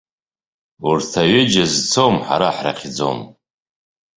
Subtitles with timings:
[0.87, 3.19] Урҭ аҩыџьа зцом, ҳара ҳрыхьӡом.